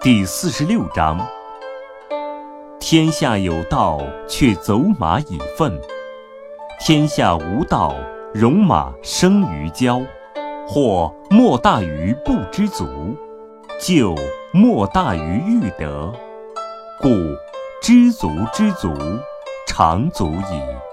[0.00, 1.18] 第四十六章。
[2.80, 5.80] 天下有道却走马以粪
[6.80, 7.94] 天下无道
[8.34, 10.02] 戎马生于郊
[10.66, 12.84] 或莫大于不知足
[13.80, 14.14] 就
[14.52, 16.12] 莫大于欲得
[17.00, 17.08] 故
[17.80, 18.92] 知足之足
[19.66, 20.91] 常足矣。